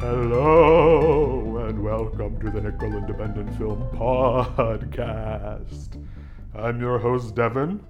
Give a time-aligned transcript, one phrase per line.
[0.00, 6.02] Hello and welcome to the Nickel Independent Film Podcast.
[6.54, 7.84] I'm your host, Devin,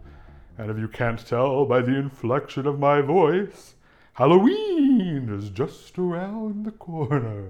[0.56, 3.74] and if you can't tell by the inflection of my voice,
[4.14, 7.48] Halloween is just around the corner.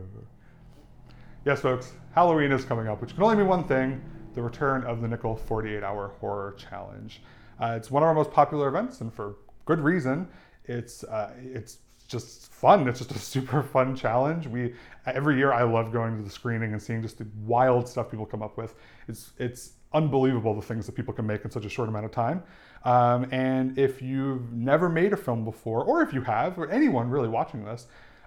[1.44, 4.02] Yes, folks, Halloween is coming up, which can only mean one thing
[4.34, 7.20] the return of the Nickel 48 Hour Horror Challenge.
[7.60, 10.28] Uh, it's one of our most popular events, and for good reason.
[10.64, 11.78] It's, uh, it's
[12.08, 12.88] just fun.
[12.88, 14.46] It's just a super fun challenge.
[14.46, 14.74] We
[15.06, 18.26] every year I love going to the screening and seeing just the wild stuff people
[18.26, 18.74] come up with.
[19.06, 22.10] It's it's unbelievable the things that people can make in such a short amount of
[22.10, 22.42] time.
[22.84, 27.08] Um, and if you've never made a film before, or if you have, or anyone
[27.08, 27.86] really watching this,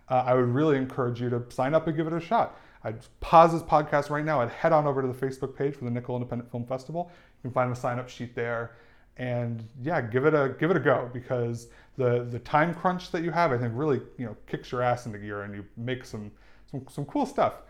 [0.09, 2.59] uh, I would really encourage you to sign up and give it a shot.
[2.83, 4.41] I'd pause this podcast right now.
[4.41, 7.11] I'd head on over to the Facebook page for the Nickel Independent Film Festival.
[7.11, 8.71] You can find the sign up sheet there
[9.17, 11.67] and yeah, give it a give it a go because
[11.97, 15.05] the the time crunch that you have, I think, really you know kicks your ass
[15.05, 16.31] into gear and you make some
[16.69, 17.61] some, some cool stuff.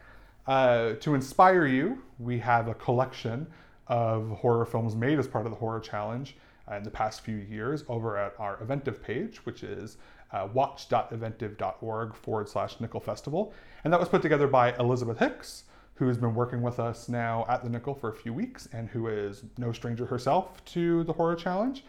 [0.47, 3.47] Uh, to inspire you, we have a collection
[3.87, 6.35] of horror films made as part of the horror challenge
[6.71, 9.97] uh, in the past few years over at our Eventive page, which is
[10.33, 13.53] uh, watch.eventive.org forward slash nickel festival.
[13.83, 15.63] And that was put together by Elizabeth Hicks,
[15.95, 18.89] who has been working with us now at the Nickel for a few weeks and
[18.89, 21.83] who is no stranger herself to the horror challenge.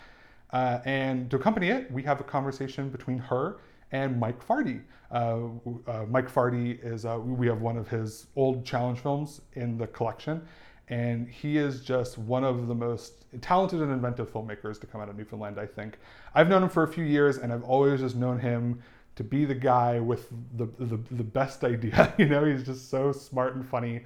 [0.53, 3.57] Uh, and to accompany it, we have a conversation between her
[3.91, 4.83] and Mike Fardy.
[5.11, 5.49] Uh,
[5.87, 9.87] uh, Mike Fardy is, uh, we have one of his old challenge films in the
[9.87, 10.43] collection,
[10.89, 15.09] and he is just one of the most talented and inventive filmmakers to come out
[15.09, 15.99] of Newfoundland, I think.
[16.35, 18.83] I've known him for a few years, and I've always just known him
[19.17, 22.13] to be the guy with the, the, the best idea.
[22.19, 24.05] you know, he's just so smart and funny,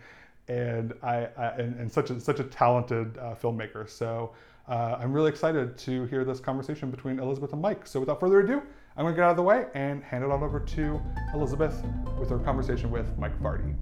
[0.48, 3.88] and I, I and, and, such a such a talented uh, filmmaker.
[3.88, 4.32] So
[4.68, 7.86] uh, I'm really excited to hear this conversation between Elizabeth and Mike.
[7.86, 8.62] So without further ado,
[8.96, 11.00] I'm going to get out of the way and hand it on over to
[11.34, 11.84] Elizabeth
[12.18, 13.74] with her conversation with Mike Fardy.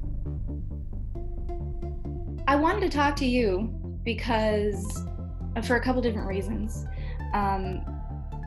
[2.54, 3.69] I wanted to talk to you
[4.04, 5.03] because
[5.56, 6.87] uh, for a couple different reasons.
[7.32, 7.84] Um,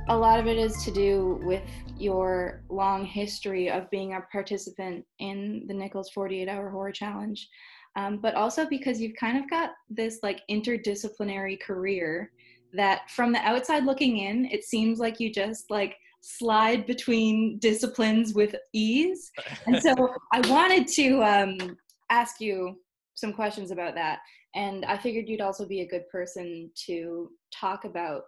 [0.08, 5.04] a lot of it is to do with your long history of being a participant
[5.20, 7.50] in the Nickel's 48 Hour Horror Challenge,
[7.98, 12.32] um, but also because you've kind of got this like interdisciplinary career
[12.72, 18.34] that from the outside looking in, it seems like you just like slide between disciplines
[18.34, 19.34] with ease.
[19.66, 19.94] And so
[20.32, 21.78] I wanted to um,
[22.10, 22.78] ask you
[23.18, 24.20] some questions about that.
[24.56, 28.24] And I figured you'd also be a good person to talk about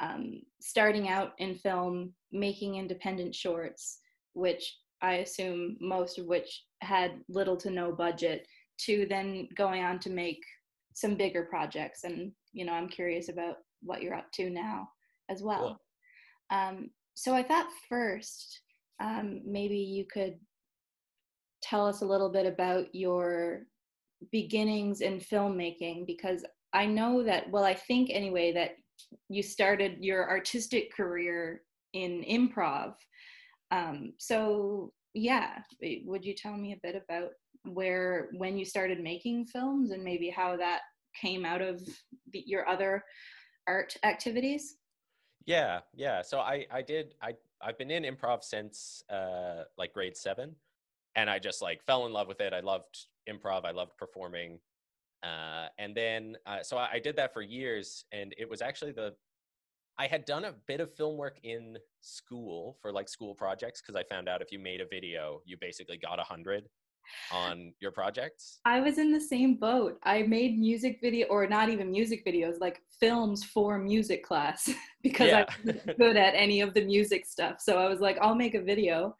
[0.00, 4.00] um, starting out in film, making independent shorts,
[4.34, 8.46] which I assume most of which had little to no budget,
[8.80, 10.42] to then going on to make
[10.92, 12.04] some bigger projects.
[12.04, 14.88] And, you know, I'm curious about what you're up to now
[15.30, 15.78] as well.
[16.50, 16.58] Cool.
[16.58, 18.60] Um, so I thought first,
[19.00, 20.34] um, maybe you could
[21.62, 23.62] tell us a little bit about your
[24.30, 28.72] beginnings in filmmaking because I know that, well, I think anyway, that
[29.28, 31.62] you started your artistic career
[31.92, 32.94] in improv.
[33.70, 35.58] Um, so yeah,
[36.04, 37.30] would you tell me a bit about
[37.64, 40.80] where when you started making films and maybe how that
[41.20, 41.82] came out of
[42.32, 43.04] the, your other
[43.66, 44.76] art activities?
[45.46, 46.22] Yeah, yeah.
[46.22, 50.54] So I I did I I've been in improv since uh like grade 7
[51.16, 52.52] and I just like fell in love with it.
[52.52, 53.64] I loved improv.
[53.64, 54.58] I loved performing.
[55.22, 58.90] Uh, and then, uh, so I, I, did that for years, and it was actually
[58.90, 59.14] the,
[59.96, 63.94] I had done a bit of film work in school for like school projects because
[63.94, 66.64] I found out if you made a video, you basically got a hundred
[67.30, 68.58] on your projects.
[68.64, 69.98] I was in the same boat.
[70.02, 74.70] I made music video, or not even music videos, like films for music class
[75.02, 75.44] because yeah.
[75.48, 77.60] I wasn't good at any of the music stuff.
[77.60, 79.16] So I was like, I'll make a video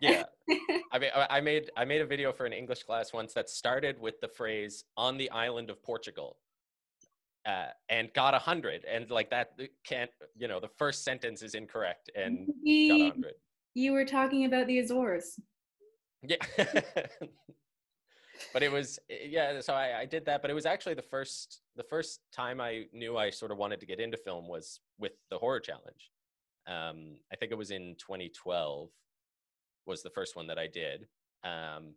[0.00, 0.24] yeah.
[0.92, 3.98] I mean i made i made a video for an english class once that started
[3.98, 6.36] with the phrase on the island of portugal
[7.46, 11.42] uh, and got a hundred and like that uh, can't you know the first sentence
[11.42, 13.34] is incorrect and got a hundred.
[13.74, 15.38] you were talking about the azores.
[16.22, 16.36] Yeah.
[18.52, 21.62] But it was yeah so I, I did that but it was actually the first
[21.74, 25.12] the first time i knew i sort of wanted to get into film was with
[25.30, 26.10] the horror challenge.
[26.66, 28.90] Um, i think it was in 2012
[29.86, 31.06] was the first one that I did.
[31.44, 31.94] Um,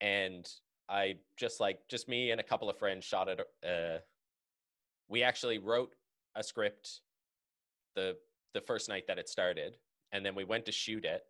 [0.00, 0.48] and
[0.88, 3.40] I just like just me and a couple of friends shot it.
[3.64, 3.98] Uh,
[5.08, 5.94] we actually wrote
[6.34, 7.00] a script
[7.94, 8.16] the
[8.54, 9.76] the first night that it started,
[10.12, 11.22] and then we went to shoot it.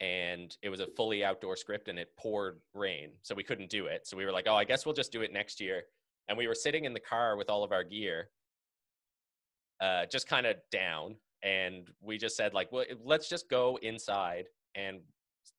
[0.00, 3.86] And it was a fully outdoor script, and it poured rain, so we couldn't do
[3.86, 4.06] it.
[4.06, 5.84] So we were like, "Oh, I guess we'll just do it next year."
[6.28, 8.30] And we were sitting in the car with all of our gear,
[9.80, 14.46] uh, just kind of down, and we just said like, well, let's just go inside
[14.74, 15.00] and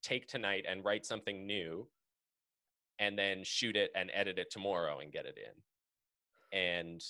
[0.02, 1.88] take tonight and write something new,
[3.00, 6.58] and then shoot it and edit it tomorrow and get it in.
[6.58, 7.02] And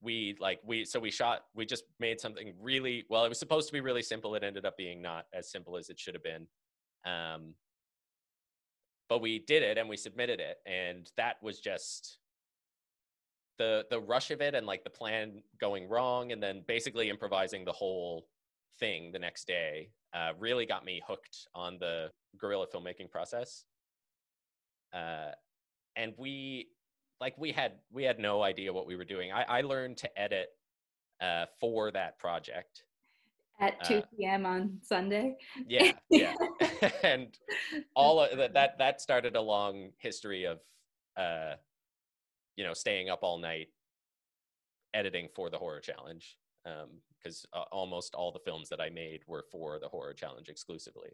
[0.00, 3.68] we like we so we shot we just made something really well it was supposed
[3.68, 4.34] to be really simple.
[4.34, 6.46] It ended up being not as simple as it should have been.
[7.04, 7.54] Um
[9.08, 10.56] but we did it and we submitted it.
[10.66, 12.18] And that was just
[13.58, 17.64] the the rush of it and like the plan going wrong and then basically improvising
[17.64, 18.26] the whole
[18.78, 23.64] thing the next day uh, really got me hooked on the guerrilla filmmaking process
[24.92, 25.30] uh,
[25.96, 26.68] and we
[27.20, 30.20] like we had we had no idea what we were doing i, I learned to
[30.20, 30.48] edit
[31.20, 32.84] uh, for that project
[33.62, 34.44] at 2 uh, p.m.
[34.44, 35.36] on Sunday.
[35.68, 36.34] Yeah, yeah,
[37.02, 37.28] and
[37.94, 40.58] all of that, that that started a long history of,
[41.16, 41.54] uh,
[42.56, 43.68] you know, staying up all night
[44.94, 49.20] editing for the horror challenge because um, uh, almost all the films that I made
[49.26, 51.10] were for the horror challenge exclusively.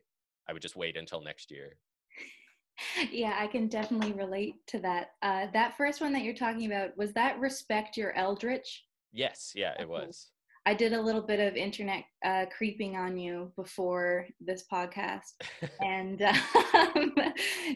[0.48, 1.76] I would just wait until next year.
[3.10, 5.10] Yeah, I can definitely relate to that.
[5.20, 8.84] Uh, that first one that you're talking about was that respect your eldritch.
[9.12, 10.28] Yes, yeah, it was.
[10.64, 15.32] I did a little bit of internet uh, creeping on you before this podcast,
[15.80, 16.22] and
[16.74, 17.14] um,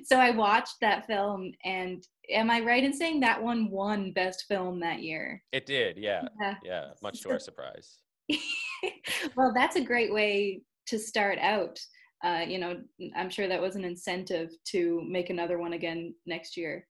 [0.05, 1.53] so I watched that film.
[1.65, 5.43] And am I right in saying that one won best film that year?
[5.53, 7.99] It did, yeah, yeah, yeah much to our surprise.
[9.37, 11.79] well, that's a great way to start out.
[12.25, 12.81] Uh, you know,
[13.17, 16.87] I'm sure that was an incentive to make another one again next year.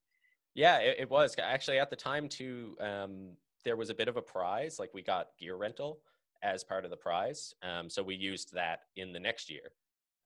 [0.54, 2.76] Yeah, it, it was actually at the time too.
[2.80, 3.30] Um,
[3.64, 6.00] there was a bit of a prize, like we got gear rental
[6.42, 7.54] as part of the prize.
[7.62, 9.72] Um, so we used that in the next year.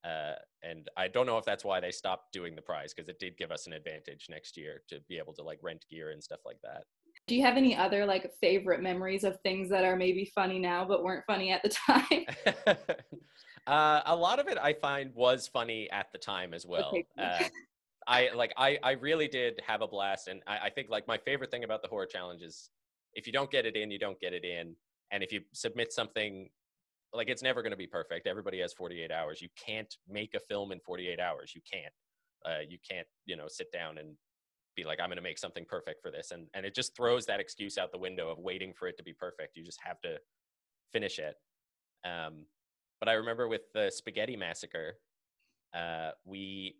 [0.06, 3.18] Uh, and I don't know if that's why they stopped doing the prize because it
[3.18, 6.22] did give us an advantage next year to be able to like rent gear and
[6.22, 6.84] stuff like that.
[7.26, 10.84] Do you have any other like favorite memories of things that are maybe funny now
[10.84, 12.66] but weren't funny at the time?
[13.66, 16.88] uh, a lot of it I find was funny at the time as well.
[16.88, 17.06] Okay.
[17.18, 17.48] Uh,
[18.08, 21.18] I like I I really did have a blast, and I, I think like my
[21.18, 22.70] favorite thing about the horror challenge is
[23.14, 24.76] if you don't get it in, you don't get it in.
[25.10, 26.48] And if you submit something,
[27.12, 28.26] like it's never going to be perfect.
[28.26, 29.40] Everybody has 48 hours.
[29.40, 31.52] You can't make a film in 48 hours.
[31.54, 31.92] You can't.
[32.44, 34.14] Uh, you can't, you know, sit down and
[34.76, 36.30] be like, I'm going to make something perfect for this.
[36.30, 39.02] And and it just throws that excuse out the window of waiting for it to
[39.02, 39.56] be perfect.
[39.56, 40.18] You just have to
[40.92, 41.34] finish it.
[42.04, 42.44] Um,
[43.00, 44.98] but I remember with the Spaghetti Massacre,
[45.74, 46.76] uh, we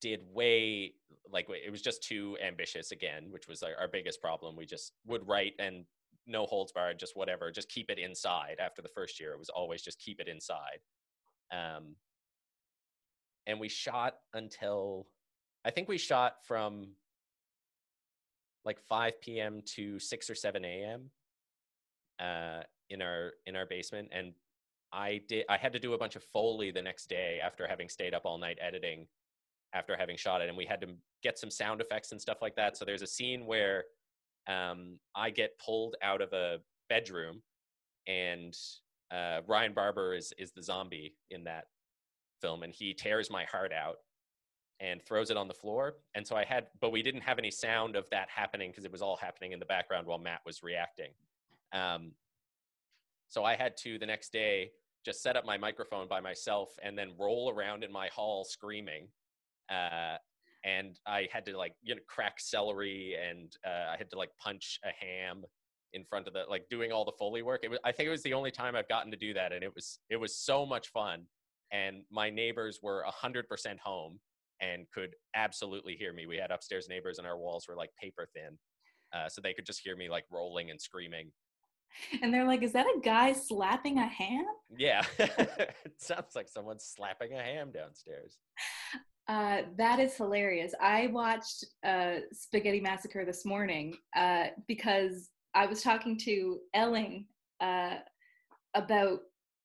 [0.00, 0.94] did way
[1.30, 4.56] like it was just too ambitious again, which was our, our biggest problem.
[4.56, 5.84] We just would write and
[6.26, 8.56] no holds barred, just whatever, just keep it inside.
[8.60, 10.78] After the first year, it was always just keep it inside.
[11.52, 11.96] Um,
[13.46, 15.06] and we shot until
[15.64, 16.88] I think we shot from
[18.64, 19.62] like 5 p.m.
[19.74, 21.10] to 6 or 7 a.m.
[22.20, 24.32] Uh, in our in our basement, and
[24.92, 27.88] I did I had to do a bunch of foley the next day after having
[27.88, 29.06] stayed up all night editing
[29.72, 30.88] after having shot it and we had to
[31.22, 33.84] get some sound effects and stuff like that so there's a scene where
[34.48, 36.58] um, i get pulled out of a
[36.88, 37.42] bedroom
[38.06, 38.56] and
[39.10, 41.64] uh, ryan barber is is the zombie in that
[42.40, 43.96] film and he tears my heart out
[44.82, 45.94] and throws it on the floor.
[46.14, 48.92] And so i had but we didn't have any sound of that happening because it
[48.92, 51.12] was all happening in the background while matt was reacting.
[51.72, 52.12] Um,
[53.28, 54.72] so i had to the next day
[55.06, 59.08] just set up my microphone by myself and then roll around in my hall screaming
[59.70, 60.16] uh,
[60.64, 64.30] and I had to like you know crack celery and uh, I had to like
[64.40, 65.44] punch a ham
[65.92, 67.60] in front of the like doing all the foley work.
[67.62, 69.62] It was I think it was the only time I've gotten to do that, and
[69.62, 71.24] it was it was so much fun.
[71.72, 74.20] And my neighbors were a hundred percent home
[74.60, 76.26] and could absolutely hear me.
[76.26, 78.58] We had upstairs neighbors, and our walls were like paper thin,
[79.14, 81.30] uh, so they could just hear me like rolling and screaming.
[82.22, 86.84] And they're like, "Is that a guy slapping a ham?" Yeah, it sounds like someone's
[86.84, 88.38] slapping a ham downstairs.
[89.28, 90.74] Uh, that is hilarious.
[90.80, 97.26] I watched uh, Spaghetti Massacre this morning uh, because I was talking to Elling
[97.60, 97.96] uh,
[98.74, 99.20] about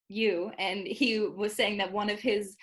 [0.09, 2.55] you, and he was saying that one of his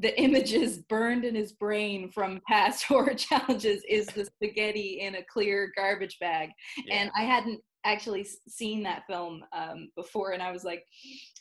[0.00, 5.24] the images burned in his brain from past horror challenges is the spaghetti in a
[5.32, 6.50] clear garbage bag,
[6.84, 6.94] yeah.
[6.96, 10.84] and I hadn't actually seen that film um, before, and I was like,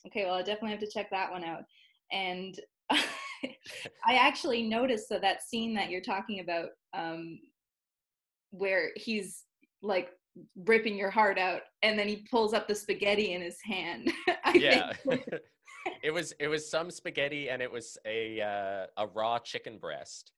[0.08, 1.64] okay, well, I definitely have to check that one out,
[2.12, 2.56] and.
[4.06, 7.40] I actually noticed that that scene that you're talking about, um,
[8.52, 9.44] where he's
[9.82, 10.10] like
[10.66, 14.12] ripping your heart out, and then he pulls up the spaghetti in his hand.
[14.54, 14.94] yeah,
[16.04, 20.32] it was it was some spaghetti, and it was a uh, a raw chicken breast,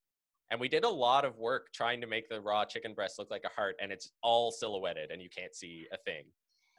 [0.51, 3.31] and we did a lot of work trying to make the raw chicken breast look
[3.31, 6.23] like a heart, and it's all silhouetted, and you can't see a thing.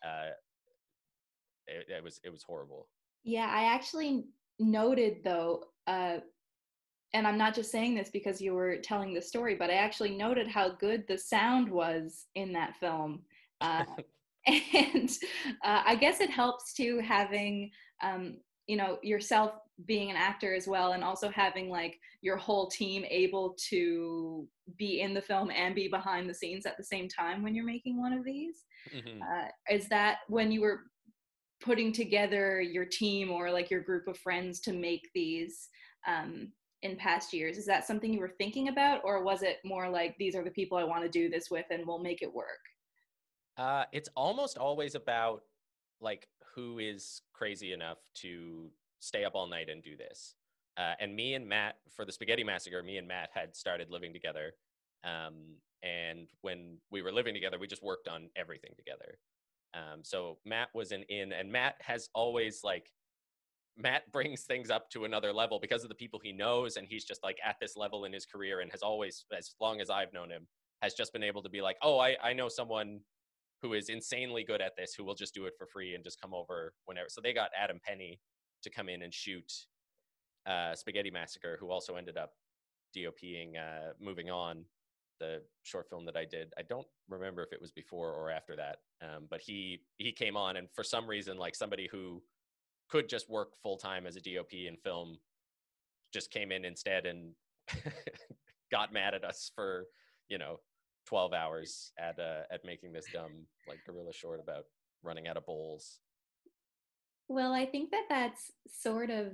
[0.05, 0.31] Uh,
[1.67, 2.89] it, it was it was horrible.
[3.25, 4.27] Yeah, I actually
[4.59, 6.19] noted though, uh,
[7.15, 10.17] and I'm not just saying this because you were telling the story, but I actually
[10.17, 13.23] noted how good the sound was in that film.
[13.61, 13.85] Uh,
[14.75, 15.11] and
[15.65, 17.71] uh, I guess it helps too having
[18.03, 18.37] um,
[18.69, 19.53] you know yourself
[19.87, 24.47] being an actor as well and also having like your whole team able to
[24.79, 27.65] be in the film and be behind the scenes at the same time when you're
[27.65, 28.65] making one of these
[28.95, 29.21] mm-hmm.
[29.21, 30.85] uh, is that when you were
[31.61, 35.69] putting together your team or like your group of friends to make these
[36.07, 39.89] um, in past years is that something you were thinking about or was it more
[39.89, 42.33] like these are the people i want to do this with and we'll make it
[42.33, 42.61] work
[43.57, 45.43] uh, it's almost always about
[46.01, 48.71] like who is crazy enough to
[49.01, 50.35] stay up all night and do this.
[50.77, 54.13] Uh, and me and Matt for the Spaghetti Massacre, me and Matt had started living
[54.13, 54.53] together.
[55.05, 59.19] Um, and when we were living together, we just worked on everything together.
[59.77, 62.91] Um, so Matt was an in, and Matt has always like
[63.77, 67.05] Matt brings things up to another level because of the people he knows, and he's
[67.05, 70.13] just like at this level in his career, and has always, as long as I've
[70.13, 70.47] known him,
[70.83, 73.01] has just been able to be like, oh, I I know someone
[73.63, 76.21] who is insanely good at this who will just do it for free and just
[76.21, 77.09] come over whenever.
[77.09, 78.21] So they got Adam Penny
[78.63, 79.51] to come in and shoot
[80.47, 82.33] uh, Spaghetti Massacre, who also ended up
[82.97, 84.65] DOPing uh, Moving On,
[85.19, 86.53] the short film that I did.
[86.59, 90.37] I don't remember if it was before or after that, um, but he he came
[90.37, 92.23] on, and for some reason, like somebody who
[92.89, 95.19] could just work full time as a DOP in film,
[96.13, 97.33] just came in instead and
[98.71, 99.87] got mad at us for
[100.29, 100.59] you know
[101.07, 104.65] 12 hours at uh, at making this dumb like guerrilla short about
[105.03, 106.01] running out of bowls
[107.29, 109.33] well i think that that's sort of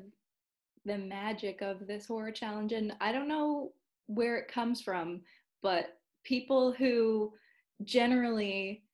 [0.85, 3.73] the magic of this horror challenge and i don't know
[4.07, 5.21] where it comes from
[5.63, 7.33] but people who
[7.85, 8.85] generally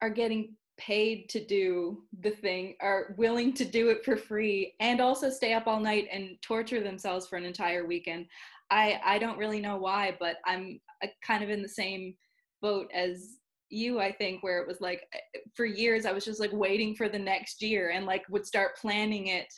[0.00, 5.00] are getting paid to do the thing are willing to do it for free and
[5.00, 8.26] also stay up all night and torture themselves for an entire weekend.
[8.72, 12.14] I i don't really know why but i'm uh, kind of in the same
[12.62, 13.36] boat as
[13.68, 16.94] you i think where it was like eh, for years i was just like waiting
[16.94, 19.52] for the next year and like would start planning it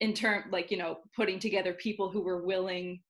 [0.00, 3.00] in term like you know putting together people who were willing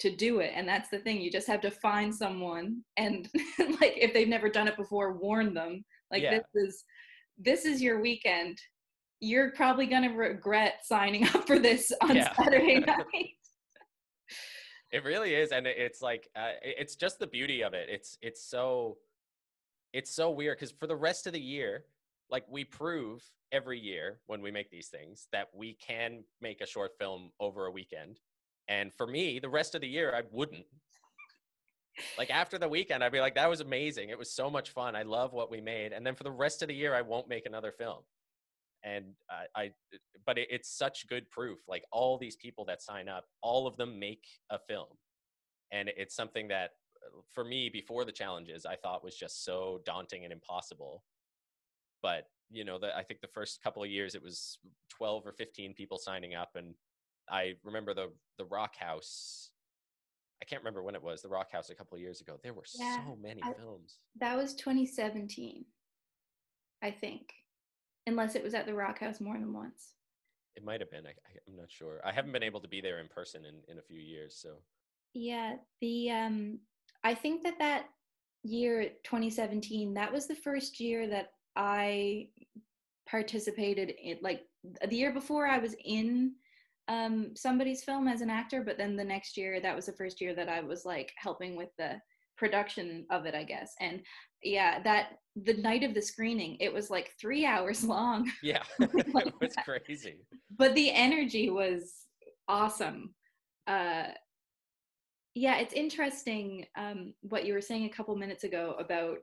[0.00, 0.52] to do it.
[0.54, 3.28] And that's the thing you just have to find someone and
[3.58, 6.38] like if they've never done it before warn them like yeah.
[6.38, 6.84] this is
[7.38, 8.58] this is your weekend.
[9.20, 12.32] You're probably going to regret signing up for this on yeah.
[12.34, 13.34] saturday night.
[14.90, 17.88] It really is and it's like uh, it's just the beauty of it.
[17.90, 18.98] It's it's so
[19.92, 21.84] it's so weird because for the rest of the year
[22.30, 26.66] like we prove every year when we make these things that we can make a
[26.66, 28.20] short film over a weekend
[28.68, 30.66] and for me the rest of the year i wouldn't.
[32.16, 34.10] Like after the weekend i'd be like that was amazing.
[34.10, 34.94] It was so much fun.
[34.94, 35.92] I love what we made.
[35.92, 38.02] And then for the rest of the year i won't make another film.
[38.84, 39.06] And
[39.56, 39.72] I,
[40.24, 41.58] but it, it's such good proof.
[41.66, 44.86] Like all these people that sign up, all of them make a film,
[45.72, 46.70] and it's something that
[47.34, 51.02] for me before the challenges I thought was just so daunting and impossible.
[52.02, 54.58] But you know, the, I think the first couple of years it was
[54.88, 56.74] twelve or fifteen people signing up, and
[57.30, 59.50] I remember the the Rock House.
[60.40, 61.20] I can't remember when it was.
[61.20, 62.38] The Rock House a couple of years ago.
[62.42, 63.98] There were yeah, so many I, films.
[64.20, 65.64] That was 2017,
[66.82, 67.32] I think
[68.08, 69.92] unless it was at the Rock House more than once.
[70.56, 71.06] It might have been.
[71.06, 71.10] I,
[71.48, 72.00] am not sure.
[72.04, 74.36] I haven't been able to be there in person in, in a few years.
[74.40, 74.54] So.
[75.14, 76.58] Yeah, the um,
[77.04, 77.84] I think that that
[78.44, 82.28] year 2017 that was the first year that I
[83.08, 84.42] participated in like
[84.86, 86.34] the year before I was in
[86.88, 90.20] um, somebody's film as an actor, but then the next year that was the first
[90.20, 92.00] year that I was like helping with the
[92.36, 93.74] production of it, I guess.
[93.80, 94.00] And
[94.42, 98.30] yeah, that the night of the screening, it was like three hours long.
[98.42, 100.16] Yeah, it was crazy.
[100.56, 101.92] But the energy was
[102.48, 103.14] awesome.
[103.66, 104.04] Uh,
[105.34, 109.18] yeah, it's interesting um, what you were saying a couple minutes ago about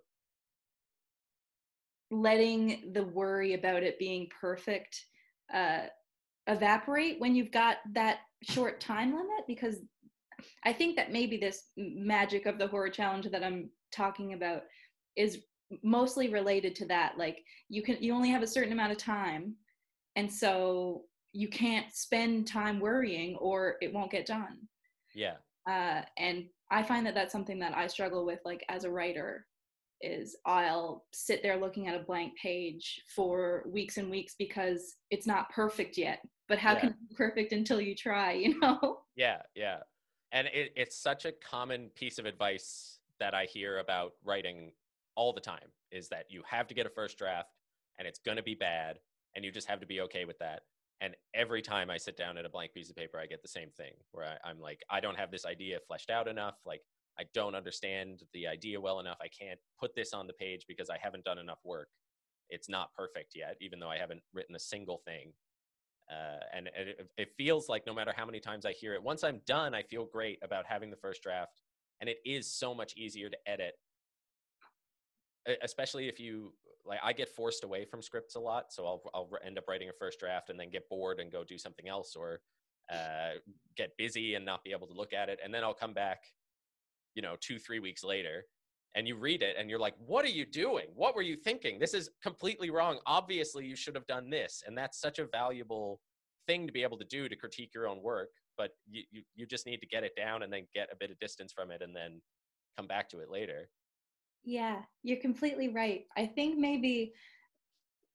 [2.12, 5.04] letting the worry about it being perfect
[5.54, 5.88] uh,
[6.48, 9.80] evaporate when you've got that short time limit because
[10.64, 14.64] I think that maybe this magic of the horror challenge that I'm talking about
[15.16, 15.40] is
[15.84, 17.18] mostly related to that.
[17.18, 19.56] Like you can you only have a certain amount of time,
[20.16, 24.58] and so you can't spend time worrying or it won't get done.
[25.14, 25.36] Yeah.
[25.68, 29.46] Uh, and I find that that's something that I struggle with, like as a writer,
[30.02, 35.28] is I'll sit there looking at a blank page for weeks and weeks because it's
[35.28, 36.20] not perfect yet.
[36.48, 36.80] But how yeah.
[36.80, 38.34] can it be perfect until you try?
[38.34, 39.00] You know?
[39.16, 39.80] Yeah, yeah
[40.36, 44.72] and it, it's such a common piece of advice that I hear about writing
[45.16, 47.50] all the time is that you have to get a first draft
[47.98, 49.00] and it's going to be bad
[49.34, 50.64] and you just have to be okay with that
[51.00, 53.48] and every time i sit down at a blank piece of paper i get the
[53.48, 56.82] same thing where I, i'm like i don't have this idea fleshed out enough like
[57.18, 60.90] i don't understand the idea well enough i can't put this on the page because
[60.90, 61.88] i haven't done enough work
[62.50, 65.32] it's not perfect yet even though i haven't written a single thing
[66.12, 69.24] uh, and, it, it feels like no matter how many times i hear it once
[69.24, 71.62] i'm done i feel great about having the first draft
[72.02, 73.74] and it is so much easier to edit.
[75.64, 76.54] Especially if you
[76.88, 79.90] like i get forced away from scripts a lot so i'll, I'll end up writing
[79.90, 82.42] a first draft and then get bored and go do something else or
[82.92, 83.40] uh,
[83.76, 86.20] get busy and not be able to look at it and then i'll come back
[87.14, 88.46] you know two three weeks later
[88.96, 90.88] and you read it and you're like what are you doing?
[90.96, 91.80] What were you thinking?
[91.80, 93.00] This is completely wrong.
[93.06, 94.64] Obviously you should have done this.
[94.66, 96.00] And that's such a valuable
[96.48, 99.46] thing to be able to do to critique your own work but you, you, you
[99.46, 101.82] just need to get it down and then get a bit of distance from it
[101.82, 102.22] and then
[102.78, 103.70] come back to it later.
[104.44, 106.06] Yeah, you're completely right.
[106.16, 107.14] I think maybe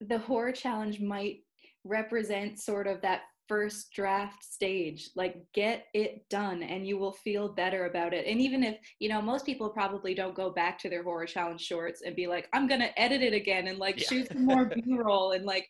[0.01, 1.41] the horror challenge might
[1.85, 5.11] represent sort of that first draft stage.
[5.16, 8.25] Like, get it done and you will feel better about it.
[8.28, 11.61] And even if, you know, most people probably don't go back to their horror challenge
[11.61, 14.07] shorts and be like, I'm going to edit it again and like Yeah.
[14.07, 15.69] shoot some more B roll and like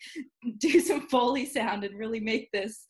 [0.58, 2.84] do some Foley sound and really make this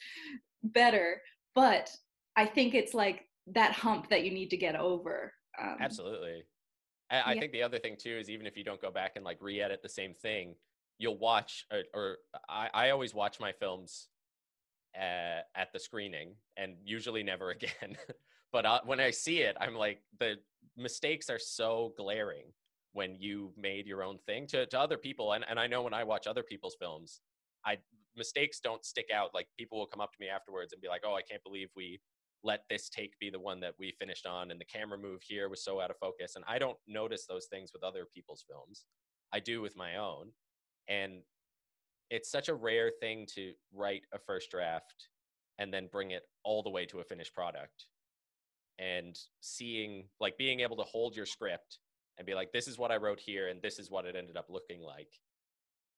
[0.64, 1.22] better.
[1.54, 1.88] But
[2.34, 5.32] I think it's like that hump that you need to get over.
[5.62, 6.42] Um, Absolutely.
[7.12, 7.40] I, I Yeah.
[7.40, 9.82] think the other thing too is even if you don't go back and like re-edit
[9.84, 10.56] the same thing,
[10.98, 12.16] you'll watch or, or
[12.48, 14.08] I, I always watch my films
[14.96, 17.96] uh, at the screening and usually never again.
[18.52, 20.36] but uh, when I see it, I'm like the
[20.76, 22.46] mistakes are so glaring
[22.92, 25.34] when you made your own thing to, to other people.
[25.34, 27.20] And, and I know when I watch other people's films,
[27.64, 27.78] I
[28.16, 29.30] mistakes don't stick out.
[29.32, 31.68] Like people will come up to me afterwards and be like, "Oh, I can't believe
[31.76, 32.00] we
[32.42, 35.48] let this take be the one that we finished on and the camera move here
[35.48, 38.84] was so out of focus and i don't notice those things with other people's films
[39.32, 40.30] i do with my own
[40.88, 41.20] and
[42.10, 45.08] it's such a rare thing to write a first draft
[45.58, 47.86] and then bring it all the way to a finished product.
[48.78, 51.78] And seeing like being able to hold your script
[52.20, 54.36] and be like this is what i wrote here and this is what it ended
[54.36, 55.08] up looking like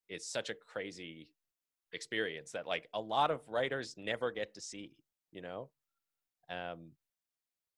[0.09, 1.29] is such a crazy
[1.93, 4.93] experience that like a lot of writers never get to see
[5.33, 5.69] you know?
[6.49, 6.93] Um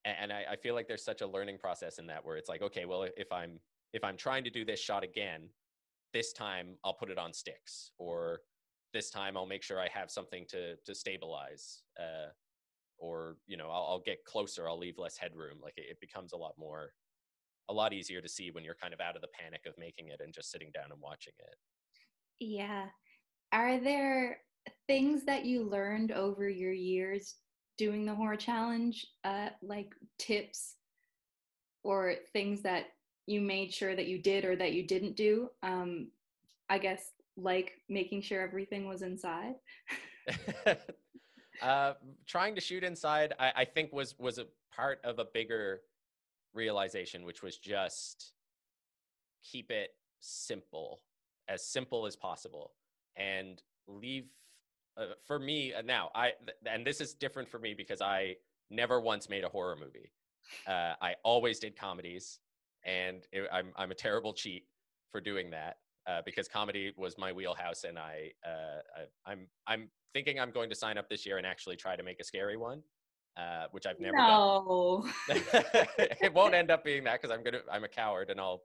[0.04, 2.60] and I, I feel like there's such a learning process in that where it's like
[2.60, 3.58] okay well if i'm
[3.94, 5.48] if i'm trying to do this shot again
[6.14, 8.40] this time i'll put it on sticks or
[8.94, 12.30] this time i'll make sure i have something to to stabilize uh
[12.98, 15.58] or you know i'll, I'll get closer i'll leave less headroom.
[15.62, 16.92] Like it, it becomes a lot more
[17.68, 20.08] a lot easier to see when you're kind of out of the panic of making
[20.08, 21.56] it and just sitting down and watching it.
[22.38, 22.86] Yeah.
[23.52, 24.38] Are there
[24.86, 27.36] things that you learned over your years
[27.78, 30.74] doing the horror challenge, uh, like tips
[31.82, 32.86] or things that
[33.26, 35.50] you made sure that you did or that you didn't do?
[35.62, 36.08] Um,
[36.68, 39.54] I guess like making sure everything was inside.
[41.62, 41.94] uh,
[42.26, 45.80] trying to shoot inside, I, I think was was a part of a bigger
[46.54, 48.32] realization, which was just
[49.42, 51.00] keep it simple,
[51.48, 52.72] as simple as possible,
[53.16, 54.26] and leave.
[54.96, 58.36] Uh, for me uh, now, I th- and this is different for me because I
[58.70, 60.12] never once made a horror movie.
[60.66, 62.38] Uh, I always did comedies,
[62.84, 64.64] and it, I'm I'm a terrible cheat
[65.10, 69.88] for doing that uh, because comedy was my wheelhouse, and I, uh, I I'm I'm
[70.12, 72.56] thinking I'm going to sign up this year and actually try to make a scary
[72.56, 72.82] one,
[73.36, 75.04] uh, which I've never no.
[75.28, 75.42] done.
[75.98, 78.62] it won't end up being that because I'm gonna I'm a coward and I'll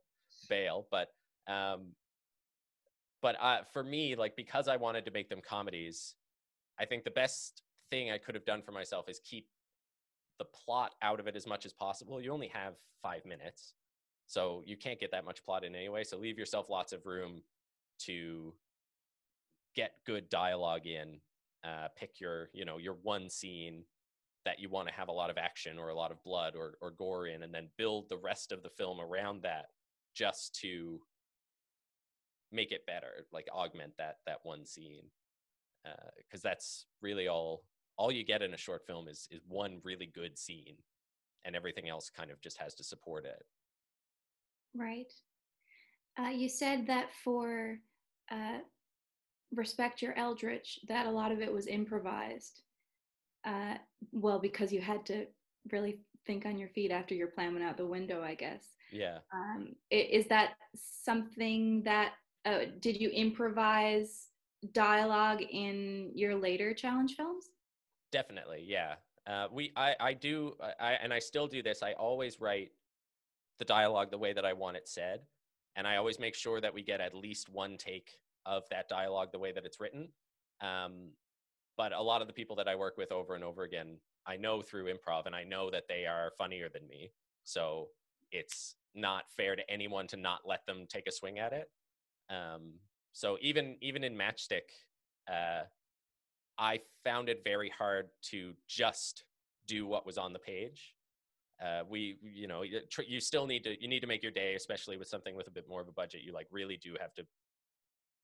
[0.49, 0.87] bail.
[0.91, 1.09] But
[1.47, 1.93] um,
[3.21, 6.15] but uh, for me, like because I wanted to make them comedies,
[6.79, 9.47] I think the best thing I could have done for myself is keep
[10.39, 12.21] the plot out of it as much as possible.
[12.21, 13.73] You only have five minutes,
[14.29, 16.03] so you can't get that much plot in anyway.
[16.03, 17.41] So leave yourself lots of room
[18.01, 18.53] to
[19.75, 21.19] get good dialogue in.
[21.63, 23.85] Uh, pick your, you know, your one scene
[24.45, 26.77] that you want to have a lot of action or a lot of blood or,
[26.79, 29.65] or gore in, and then build the rest of the film around that
[30.15, 30.99] just to
[32.51, 35.05] make it better, like augment that that one scene.
[36.23, 37.63] Because that's really all
[37.97, 40.75] all you get in a short film is is one really good scene,
[41.45, 43.43] and everything else kind of just has to support it.
[44.75, 45.11] Right.
[46.19, 47.79] Uh, you said that for
[48.31, 48.59] uh,
[49.53, 52.61] Respect Your Eldritch, that a lot of it was improvised.
[53.45, 53.75] Uh,
[54.11, 55.25] well, because you had to
[55.71, 58.63] really think on your feet after your plan went out the window, I guess.
[58.91, 59.19] Yeah.
[59.33, 62.13] Um, is that something that,
[62.45, 64.27] uh, did you improvise
[64.73, 67.45] dialogue in your later challenge films?
[68.11, 68.95] Definitely, yeah.
[69.25, 71.81] Uh, we, I, I do, I, I- and I still do this.
[71.81, 72.71] I always write
[73.59, 75.21] the dialogue the way that I want it said,
[75.75, 78.11] and I always make sure that we get at least one take
[78.45, 80.09] of that dialogue the way that it's written.
[80.61, 81.11] Um,
[81.77, 84.37] but a lot of the people that I work with over and over again, I
[84.37, 87.11] know through improv, and I know that they are funnier than me.
[87.43, 87.87] So
[88.31, 91.69] it's not fair to anyone to not let them take a swing at it.
[92.29, 92.73] Um,
[93.13, 94.69] so even even in Matchstick,
[95.31, 95.63] uh,
[96.57, 99.23] I found it very hard to just
[99.67, 100.95] do what was on the page.
[101.63, 104.97] Uh, we, you know, you still need to you need to make your day, especially
[104.97, 106.21] with something with a bit more of a budget.
[106.23, 107.23] You like really do have to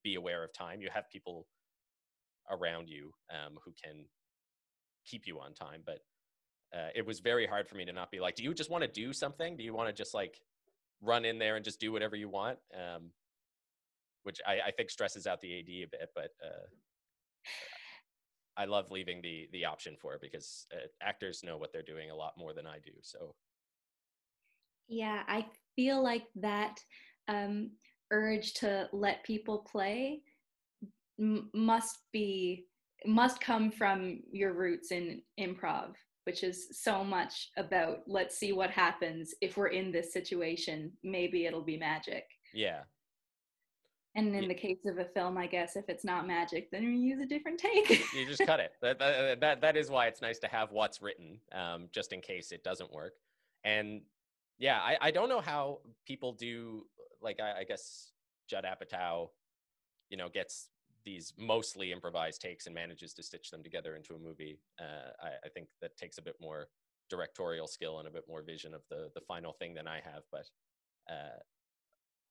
[0.02, 0.80] be aware of time.
[0.80, 1.46] You have people
[2.50, 4.04] around you um, who can
[5.04, 5.98] keep you on time, but
[6.74, 8.82] uh, it was very hard for me to not be like, do you just want
[8.82, 9.56] to do something?
[9.56, 10.40] Do you want to just like
[11.02, 12.58] run in there and just do whatever you want?
[12.74, 13.10] Um,
[14.24, 16.66] which I, I, think stresses out the AD a bit, but uh,
[18.56, 22.10] I love leaving the the option for it because uh, actors know what they're doing
[22.10, 22.92] a lot more than I do.
[23.02, 23.34] So,
[24.88, 26.80] yeah, I feel like that
[27.28, 27.70] um,
[28.10, 30.22] urge to let people play
[31.18, 32.66] m- must be
[33.04, 35.92] must come from your roots in improv
[36.24, 40.90] which is so much about let's see what happens if we're in this situation.
[41.04, 42.24] Maybe it'll be magic.
[42.52, 42.80] Yeah
[44.16, 44.48] and in yeah.
[44.48, 47.26] the case of a film i guess if it's not magic then you use a
[47.26, 50.48] different take you just cut it that, that, that, that is why it's nice to
[50.48, 53.14] have what's written um, just in case it doesn't work
[53.64, 54.00] and
[54.58, 56.86] yeah I, I don't know how people do
[57.22, 58.12] like I, I guess
[58.48, 59.28] judd apatow
[60.10, 60.68] you know gets
[61.06, 64.58] these mostly improvised takes and manages to stitch them together into a movie.
[64.78, 66.66] Uh, I, I, think that takes a bit more
[67.08, 70.24] directorial skill and a bit more vision of the the final thing than I have.
[70.32, 70.50] But
[71.08, 71.38] uh,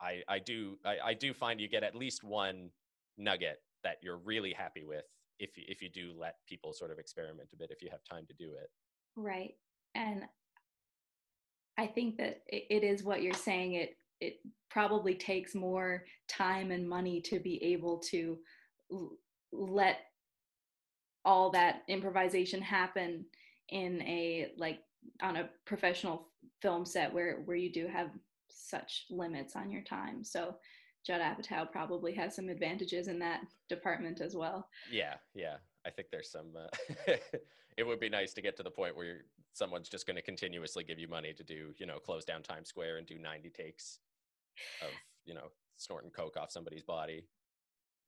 [0.02, 2.70] I I do I, I do find you get at least one
[3.18, 5.06] nugget that you're really happy with
[5.40, 8.04] if you, if you do let people sort of experiment a bit if you have
[8.10, 8.70] time to do it.
[9.16, 9.56] Right,
[9.94, 10.24] and
[11.78, 13.74] I think that it is what you're saying.
[13.74, 18.38] It it probably takes more time and money to be able to
[19.52, 19.98] let
[21.24, 23.26] all that improvisation happen
[23.70, 24.80] in a like
[25.22, 26.30] on a professional
[26.62, 28.10] film set where where you do have
[28.70, 30.56] such limits on your time so
[31.06, 36.10] judd apatow probably has some advantages in that department as well yeah yeah i think
[36.12, 37.14] there's some uh,
[37.78, 40.84] it would be nice to get to the point where someone's just going to continuously
[40.84, 44.00] give you money to do you know close down times square and do 90 takes
[44.82, 44.90] of
[45.26, 45.48] you know
[45.78, 47.26] snorting coke off somebody's body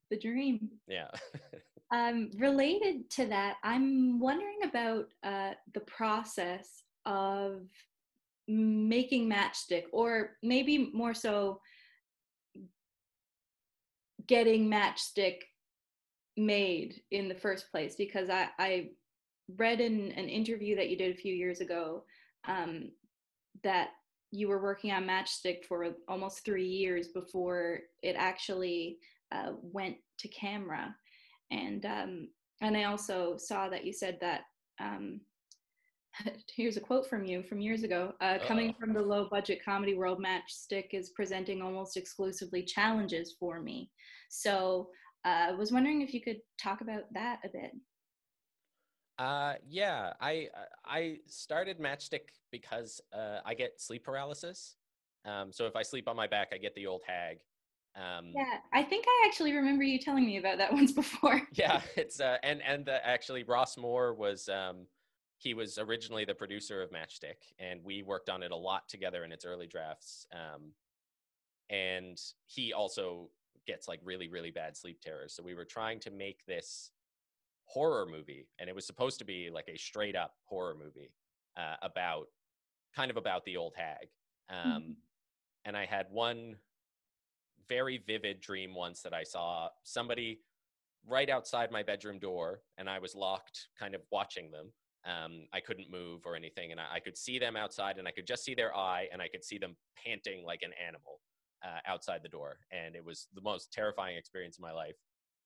[0.10, 0.70] the dream.
[0.88, 1.10] Yeah.
[1.91, 7.62] um, related to that, I'm wondering about uh, the process of
[8.48, 11.62] making matchstick, or maybe more so
[14.28, 15.42] getting matchstick
[16.36, 18.90] made in the first place because I, I
[19.58, 22.04] read in an interview that you did a few years ago
[22.48, 22.92] um,
[23.64, 23.90] that
[24.32, 28.98] you were working on matchstick for almost three years before it actually
[29.32, 30.94] uh, went to camera.
[31.50, 32.28] And um,
[32.62, 34.42] and i also saw that you said that
[34.80, 35.22] um,
[36.56, 39.95] here's a quote from you from years ago uh, coming from the low budget comedy
[39.95, 43.89] world matchstick is presenting almost exclusively challenges for me
[44.30, 44.89] so
[45.25, 47.71] uh, i was wondering if you could talk about that a bit
[49.19, 50.47] uh, yeah, I
[50.86, 54.75] I started Matchstick because uh, I get sleep paralysis.
[55.25, 57.39] Um, so if I sleep on my back, I get the old hag,
[57.97, 61.41] um, yeah, I think I actually remember you telling me about that once before.
[61.53, 64.86] yeah, it's uh, and and uh, actually Ross Moore was um,
[65.38, 69.23] he was originally the producer of Matchstick, and we worked on it a lot together
[69.23, 70.26] in its early drafts.
[70.34, 70.71] Um,
[71.69, 73.30] and he also
[73.65, 76.91] gets like really really bad sleep terrors, so we were trying to make this
[77.65, 81.12] horror movie, and it was supposed to be like a straight up horror movie
[81.58, 82.28] uh, about
[82.95, 84.08] kind of about the old hag.
[84.50, 84.91] Um, mm-hmm.
[85.65, 86.56] And I had one
[87.67, 90.39] very vivid dream once that I saw somebody
[91.06, 94.71] right outside my bedroom door, and I was locked, kind of watching them.
[95.08, 98.12] Um, I couldn't move or anything, and I, I, could see them outside, and I
[98.12, 101.22] could just see their eye, and I could see them panting like an animal
[101.63, 104.98] uh, outside the door, and it was the most terrifying experience of my life.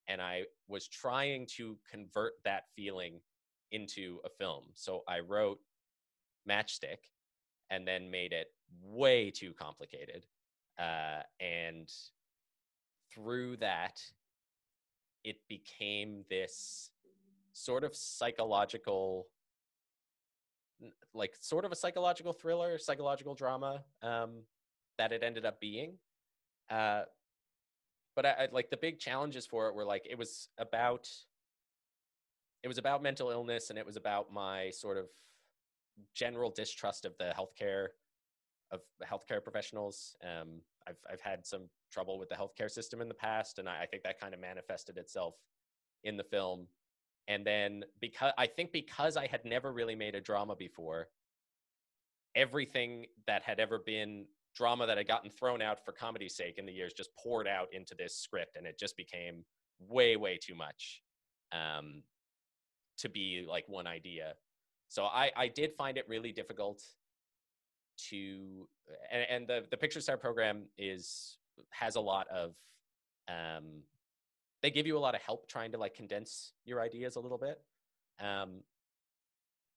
[0.07, 3.19] And I was trying to convert that feeling
[3.71, 5.59] into a film, so I wrote
[6.49, 7.11] Matchstick,
[7.69, 8.47] and then made it
[8.81, 10.25] way too complicated
[10.81, 11.91] uh, and
[13.13, 14.01] through that,
[15.23, 16.91] it became this
[17.53, 19.27] sort of psychological,
[21.13, 24.43] like sort of a psychological thriller, psychological drama um,
[24.97, 25.93] that it ended up being.
[26.69, 27.03] Uh,
[28.15, 31.09] but I, I, like the big challenges for it were like it was about
[32.63, 35.05] it was about mental illness and it was about my sort of
[36.13, 37.87] general distrust of the healthcare
[38.71, 40.15] of healthcare professionals.
[40.23, 43.83] Um, I've I've had some trouble with the healthcare system in the past, and I,
[43.83, 45.35] I think that kind of manifested itself
[46.03, 46.67] in the film.
[47.27, 51.07] And then because I think because I had never really made a drama before,
[52.35, 56.65] everything that had ever been drama that had gotten thrown out for comedy's sake in
[56.65, 59.45] the years just poured out into this script, and it just became
[59.79, 61.01] way way too much
[61.51, 62.03] um,
[62.97, 64.33] to be like one idea.
[64.89, 66.83] So I I did find it really difficult
[68.09, 68.67] to
[69.11, 71.37] and, and the the Picture Start program is
[71.69, 72.55] has a lot of
[73.27, 73.83] um,
[74.61, 77.37] they give you a lot of help trying to like condense your ideas a little
[77.37, 77.59] bit.
[78.19, 78.61] Um,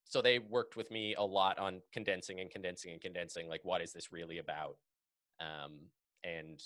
[0.05, 3.81] so they worked with me a lot on condensing and condensing and condensing like what
[3.81, 4.77] is this really about
[5.41, 5.73] um,
[6.23, 6.63] and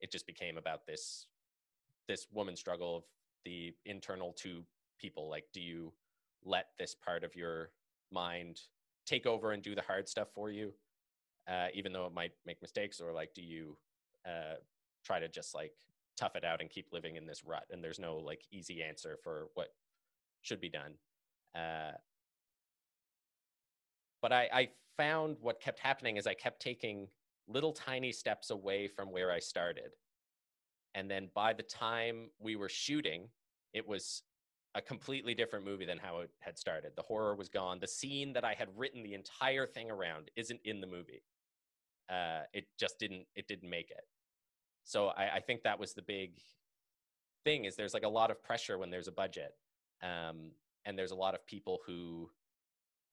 [0.00, 1.26] it just became about this
[2.08, 3.04] this woman struggle of
[3.44, 4.64] the internal two
[5.00, 5.92] people like do you
[6.44, 7.70] let this part of your
[8.12, 8.60] mind
[9.06, 10.72] take over and do the hard stuff for you
[11.48, 13.76] uh, even though it might make mistakes or like do you
[14.26, 14.56] uh,
[15.04, 15.72] try to just like
[16.18, 19.18] tough it out and keep living in this rut and there's no like easy answer
[19.22, 19.68] for what
[20.42, 20.94] should be done
[21.54, 21.92] uh,
[24.20, 27.08] but I, I found what kept happening is i kept taking
[27.46, 29.94] little tiny steps away from where i started
[30.94, 33.28] and then by the time we were shooting
[33.72, 34.22] it was
[34.74, 36.92] a completely different movie than how it had started.
[36.94, 37.78] The horror was gone.
[37.80, 41.22] The scene that i had written the entire thing around isn't in the movie.
[42.08, 44.04] Uh, it just didn't it didn't make it
[44.88, 46.32] so I, I, think that was the big
[47.44, 49.52] thing is there's like a lot of pressure when there's a budget
[50.02, 50.50] um,
[50.86, 52.30] and there's a lot of people who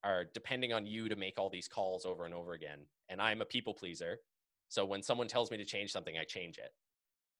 [0.05, 2.79] are depending on you to make all these calls over and over again.
[3.09, 4.19] And i'm a people pleaser.
[4.69, 6.71] So when someone tells me to change something i change it.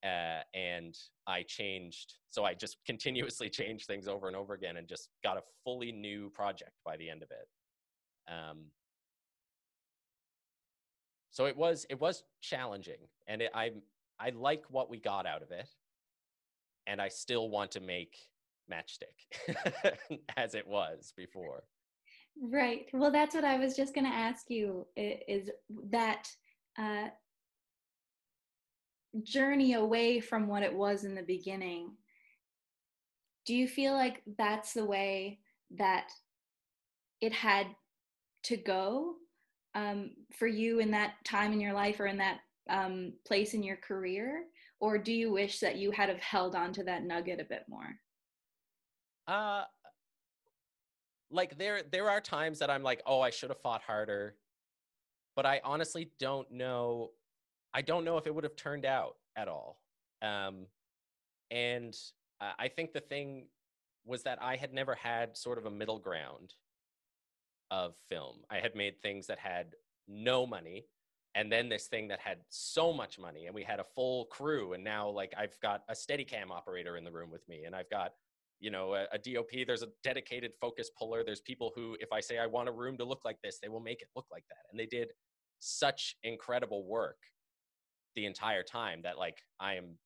[0.06, 4.88] Uh, and i changed so i just continuously changed things over and over again and
[4.88, 7.48] just got a fully new project by the end of it.
[8.30, 8.66] Um,
[11.32, 13.00] so it was it was challenging.
[13.28, 13.72] And it, i
[14.20, 15.68] i like what we got out of it
[16.88, 18.18] and i still want to make
[18.72, 19.56] matchstick
[20.38, 21.64] as it was before.
[22.42, 22.88] Right.
[22.94, 25.50] Well that's what i was just going to ask you is
[25.92, 26.28] that
[26.78, 27.08] uh,
[29.24, 31.92] journey away from what it was in the beginning
[33.46, 35.40] do you feel like that's the way
[35.78, 36.10] that
[37.22, 37.68] it had
[38.44, 39.14] to go
[39.74, 43.64] um, for you in that time in your life or in that um, place in
[43.64, 44.44] your career?
[44.80, 47.64] Or do you wish that you had have held on to that nugget a bit
[47.68, 47.96] more?
[49.28, 49.64] Uh,
[51.32, 54.36] like there there are times that I'm like, oh, I should have fought harder,
[55.36, 57.12] but I honestly don't know.
[57.74, 59.80] I don't know if it would have turned out at all.
[60.22, 60.68] Um,
[61.52, 61.96] and
[62.42, 63.48] I think the thing
[64.06, 66.54] was that I had never had sort of a middle ground
[67.72, 68.38] of film.
[68.50, 69.74] I had made things that had
[70.08, 70.86] no money
[71.36, 74.74] and then this thing that had so much money and we had a full crew
[74.74, 77.76] and now like I've got a steady cam operator in the room with me and
[77.76, 78.14] I've got
[78.60, 82.22] you know a, a, DOP there's a dedicated focus puller there's people who if I
[82.22, 84.46] say I want a room to look like this they will make it look like
[84.50, 85.10] that and they did
[85.60, 87.18] such incredible work
[88.16, 89.98] the entire time that like I am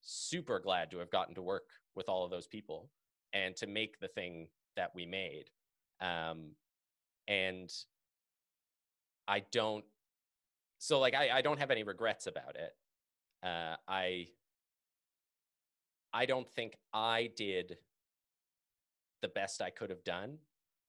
[0.00, 1.64] super glad to have gotten to work
[1.94, 2.88] with all of those people
[3.34, 5.44] and to make the thing that we made
[6.00, 6.52] um,
[7.28, 7.70] and
[9.28, 9.84] I don't
[10.80, 12.74] so like I, I don't have any regrets about it.
[13.46, 14.28] Uh, I
[16.12, 17.76] I don't think I did
[19.22, 20.38] the best I could have done,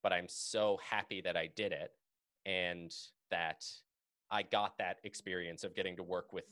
[0.01, 1.91] but I'm so happy that I did it
[2.45, 2.95] and
[3.30, 3.65] that
[4.32, 6.45] I got that experience of getting to work with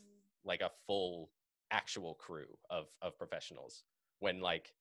[0.44, 1.32] like a full
[1.72, 3.84] actual crew of of professionals
[4.20, 4.74] when like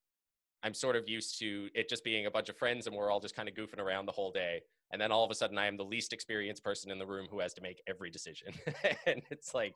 [0.64, 3.20] I'm sort of used to it just being a bunch of friends and we're all
[3.20, 5.66] just kind of goofing around the whole day and then all of a sudden i
[5.66, 8.52] am the least experienced person in the room who has to make every decision.
[9.06, 9.74] And it's like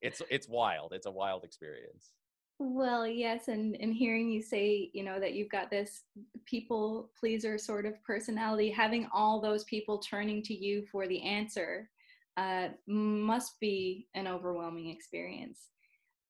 [0.00, 0.92] it's it's wild.
[0.92, 2.12] It's a wild experience.
[2.58, 6.02] Well yes and and hearing you say you know that you've got this
[6.44, 11.90] people pleaser sort of personality having all those people turning to you for the answer
[12.36, 15.70] uh, must be an overwhelming experience.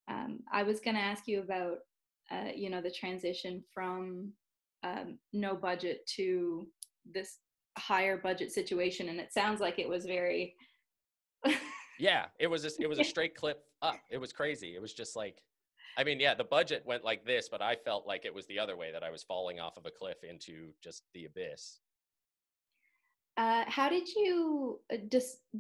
[0.09, 1.79] Um, i was going to ask you about
[2.31, 4.33] uh, you know the transition from
[4.83, 6.67] um, no budget to
[7.11, 7.39] this
[7.77, 10.55] higher budget situation and it sounds like it was very
[11.99, 13.97] yeah it was a, it was a straight clip up.
[14.11, 14.75] It was crazy.
[14.75, 15.43] It was just like
[15.97, 18.59] i mean yeah the budget went like this but i felt like it was the
[18.59, 21.79] other way that i was falling off of a cliff into just the abyss.
[23.37, 25.59] Uh, how did you just uh,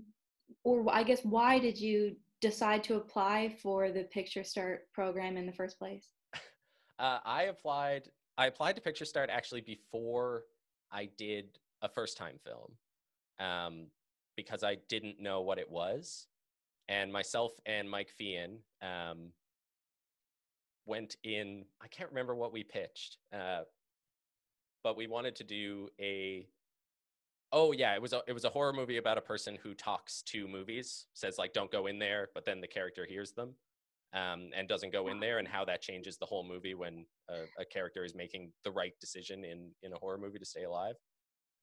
[0.65, 5.47] or i guess why did you decide to apply for the picture start program in
[5.47, 6.09] the first place?
[7.01, 10.45] Uh, i applied i applied to picture start actually before
[10.93, 12.73] i did a first time film
[13.41, 13.87] um,
[14.37, 16.27] because I didn't know what it was.
[16.89, 19.33] and myself and Mike Fian um,
[20.87, 21.65] went in.
[21.83, 23.63] I can't remember what we pitched, uh,
[24.83, 26.49] but we wanted to do a.
[27.53, 30.23] Oh yeah, it was a it was a horror movie about a person who talks
[30.25, 33.55] to movies, says like "Don't go in there," but then the character hears them,
[34.13, 37.45] um, and doesn't go in there, and how that changes the whole movie when a,
[37.63, 40.97] a character is making the right decision in in a horror movie to stay alive.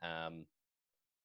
[0.01, 0.45] Um,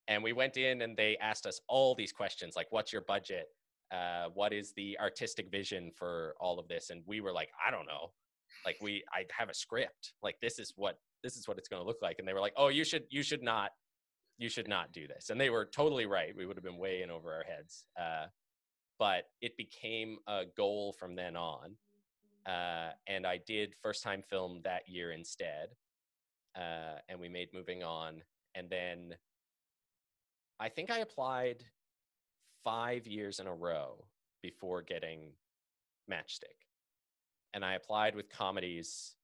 [0.09, 3.47] and we went in and they asked us all these questions like what's your budget?
[3.93, 6.91] Uh, what is the artistic vision for all of this?
[6.91, 8.13] And we were like i don't know.
[8.65, 10.13] Like we i have a script.
[10.23, 12.17] Like this is what this is what it's going to look like.
[12.19, 13.71] And they were like oh you should you should not
[14.39, 15.31] you should not do this.
[15.31, 16.37] And they were totally right.
[16.37, 17.85] We would have been way in over our heads.
[17.99, 18.27] Uh,
[18.99, 21.77] but it became a goal from then on.
[22.47, 25.71] Uh, and i did first time film that year instead.
[26.57, 28.23] Uh, and we made moving on
[28.57, 29.15] and then
[30.59, 31.65] I think I applied
[32.65, 34.07] five years in a row
[34.43, 35.33] before getting
[36.11, 36.65] Matchstick.
[37.53, 39.15] And I applied with comedies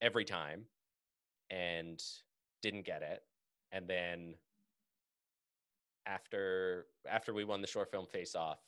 [0.00, 0.64] every time
[1.50, 2.02] and
[2.60, 3.22] didn't get it.
[3.70, 4.34] And then
[6.06, 8.58] after after we won the short film face off,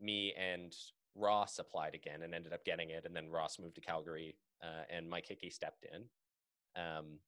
[0.00, 0.74] me and
[1.14, 3.04] Ross applied again and ended up getting it.
[3.04, 6.02] And then Ross moved to Calgary uh, and Mike Hickey stepped in.
[6.80, 7.18] Um,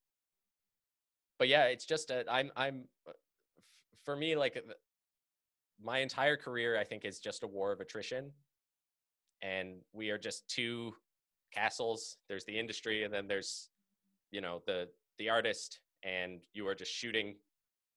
[1.38, 3.12] but yeah, it's just a, I'm I'm uh,
[4.05, 4.62] for me like
[5.83, 8.33] my entire career I think is just a war of attrition,
[9.42, 10.94] and we are just two
[11.53, 12.16] castles.
[12.29, 13.70] There's the industry, and then there's
[14.31, 17.37] you know the the artist, and you are just shooting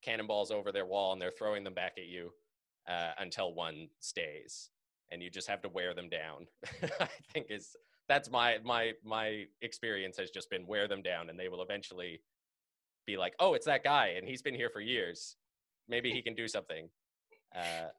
[0.01, 2.31] cannonballs over their wall, and they're throwing them back at you
[2.87, 4.69] uh, until one stays,
[5.11, 6.47] and you just have to wear them down.
[6.99, 7.75] I think is
[8.07, 12.21] that's my my my experience has just been wear them down, and they will eventually
[13.09, 15.35] be like, oh, it's that guy, and he's been here for years.
[15.87, 16.89] Maybe he can do something.
[17.55, 17.89] Uh,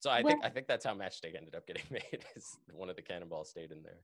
[0.00, 2.24] so I well, think I think that's how Matchstick ended up getting made.
[2.34, 3.98] Is one of the cannonballs stayed in there.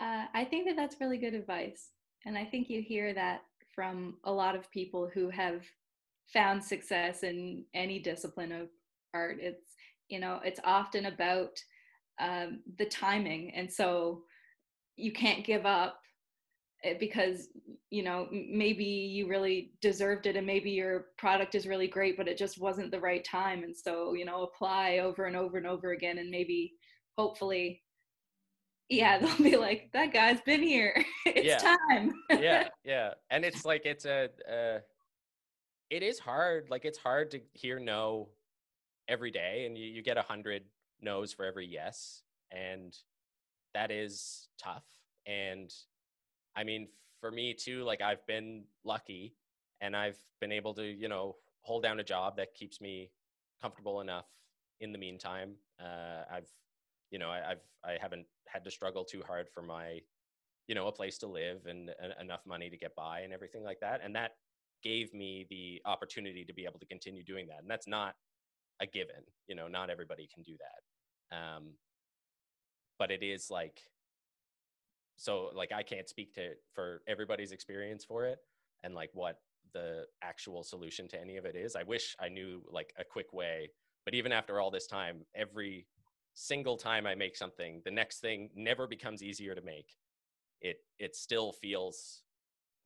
[0.00, 1.90] Uh, I think that that's really good advice,
[2.26, 3.42] and I think you hear that
[3.74, 5.64] from a lot of people who have
[6.32, 8.68] found success in any discipline of
[9.14, 9.38] art.
[9.40, 9.76] It's
[10.08, 11.52] you know it's often about
[12.20, 14.24] um, the timing, and so
[14.96, 16.00] you can't give up
[16.98, 17.48] because
[17.90, 22.28] you know maybe you really deserved it and maybe your product is really great but
[22.28, 23.64] it just wasn't the right time.
[23.64, 26.74] And so you know apply over and over and over again and maybe
[27.16, 27.82] hopefully
[28.88, 31.04] yeah they'll be like that guy's been here.
[31.24, 31.58] It's yeah.
[31.58, 32.12] time.
[32.30, 33.10] Yeah yeah.
[33.30, 34.80] And it's like it's a uh,
[35.90, 36.68] it is hard.
[36.70, 38.28] Like it's hard to hear no
[39.08, 40.64] every day and you, you get a hundred
[41.00, 42.22] no's for every yes.
[42.50, 42.96] And
[43.74, 44.84] that is tough.
[45.26, 45.72] And
[46.56, 46.88] I mean,
[47.20, 49.34] for me too, like I've been lucky
[49.80, 53.10] and I've been able to, you know, hold down a job that keeps me
[53.60, 54.26] comfortable enough
[54.80, 55.54] in the meantime.
[55.80, 56.48] Uh, I've,
[57.10, 60.00] you know, I, I've, I haven't had to struggle too hard for my,
[60.66, 63.62] you know, a place to live and, and enough money to get by and everything
[63.62, 64.00] like that.
[64.02, 64.32] And that
[64.82, 67.60] gave me the opportunity to be able to continue doing that.
[67.60, 68.14] And that's not
[68.80, 71.36] a given, you know, not everybody can do that.
[71.36, 71.74] Um,
[72.98, 73.80] but it is like
[75.16, 78.38] so like i can't speak to for everybody's experience for it
[78.82, 79.40] and like what
[79.72, 81.76] the actual solution to any of it is.
[81.76, 83.70] I wish i knew like a quick way
[84.04, 85.86] but even after all this time every
[86.34, 89.96] single time i make something the next thing never becomes easier to make.
[90.60, 92.22] It it still feels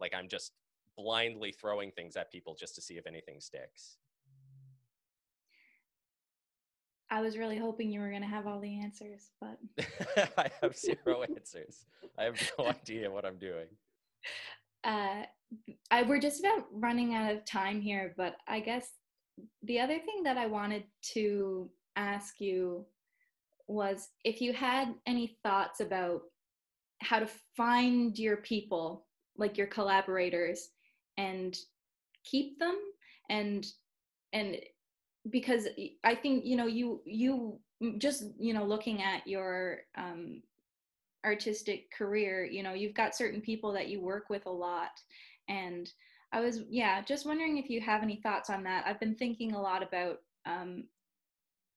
[0.01, 0.53] like i'm just
[0.97, 3.99] blindly throwing things at people just to see if anything sticks
[7.11, 9.59] I was really hoping you were going to have all the answers, but
[10.39, 11.85] I have zero answers.
[12.19, 13.67] I have no idea what I'm doing.
[14.83, 15.23] Uh,
[15.91, 18.89] I, we're just about running out of time here, but I guess
[19.63, 22.87] the other thing that I wanted to ask you
[23.69, 26.23] was if you had any thoughts about
[27.03, 30.71] how to find your people, like your collaborators,
[31.19, 31.57] and
[32.25, 32.77] keep them
[33.31, 33.67] and
[34.33, 34.57] and
[35.31, 35.67] because
[36.05, 37.59] I think you know you you
[37.99, 40.43] just you know looking at your um,
[41.25, 45.01] artistic career, you know you've got certain people that you work with a lot,
[45.49, 45.91] and
[46.33, 48.87] I was yeah just wondering if you have any thoughts on that.
[48.87, 50.85] I've been thinking a lot about um,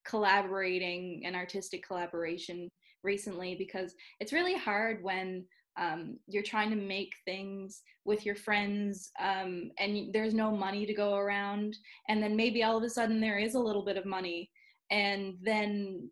[0.06, 2.70] collaborating and artistic collaboration
[3.04, 5.45] recently because it's really hard when
[5.78, 10.93] um, you're trying to make things with your friends um, and there's no money to
[10.93, 14.05] go around and then maybe all of a sudden there is a little bit of
[14.05, 14.49] money
[14.91, 16.09] and then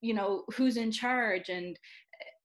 [0.00, 1.78] you know who's in charge and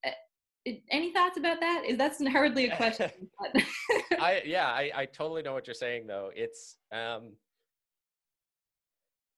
[0.05, 3.09] uh, any thoughts about that is that's hardly a question
[4.19, 7.31] i yeah I, I totally know what you're saying though it's um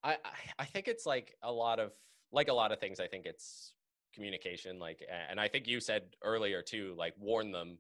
[0.04, 0.18] I
[0.60, 1.94] I think it's like a lot of
[2.32, 3.00] like a lot of things.
[3.00, 3.74] I think it's
[4.14, 4.80] communication.
[4.80, 6.96] Like, and I think you said earlier too.
[6.98, 7.78] Like, warn them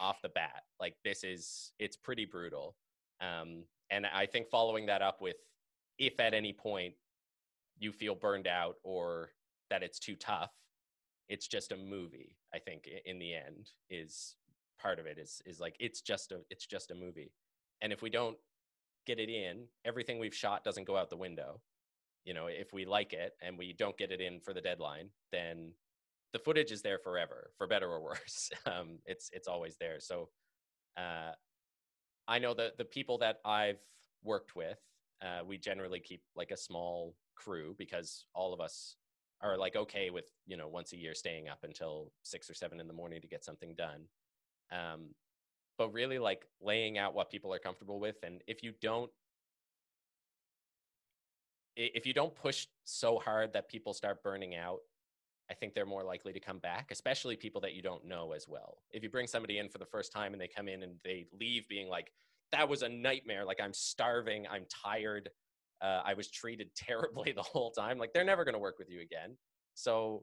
[0.00, 0.64] off the bat.
[0.80, 2.76] Like, this is it's pretty brutal.
[3.20, 5.36] Um, and I think following that up with
[5.98, 6.94] if at any point
[7.78, 9.30] you feel burned out or
[9.70, 10.52] that it's too tough,
[11.28, 12.36] it's just a movie.
[12.54, 14.36] I think in the end is
[14.80, 17.32] part of it is is like it's just a it's just a movie.
[17.82, 18.36] And if we don't
[19.06, 21.60] get it in, everything we've shot doesn't go out the window.
[22.24, 25.10] You know, if we like it and we don't get it in for the deadline,
[25.32, 25.72] then
[26.32, 28.50] the footage is there forever, for better or worse.
[28.66, 30.00] Um, it's it's always there.
[30.00, 30.30] So
[30.96, 31.32] uh,
[32.26, 33.80] I know that the people that I've
[34.22, 34.78] worked with,
[35.22, 38.96] uh, we generally keep like a small crew because all of us
[39.42, 42.80] are like okay with you know once a year staying up until six or seven
[42.80, 44.02] in the morning to get something done.
[44.72, 45.14] Um,
[45.78, 49.10] but really like laying out what people are comfortable with and if you don't
[51.76, 54.78] if you don't push so hard that people start burning out
[55.50, 58.46] i think they're more likely to come back especially people that you don't know as
[58.48, 58.78] well.
[58.90, 61.26] If you bring somebody in for the first time and they come in and they
[61.38, 62.10] leave being like
[62.52, 63.44] that was a nightmare.
[63.44, 64.46] Like i'm starving.
[64.50, 65.30] I'm tired.
[65.82, 67.98] Uh, i was treated terribly the whole time.
[67.98, 69.36] Like they're never going to work with you again.
[69.74, 70.22] So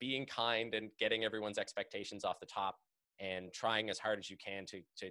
[0.00, 2.76] being kind and getting everyone's expectations off the top
[3.18, 5.10] and trying as hard as you can to to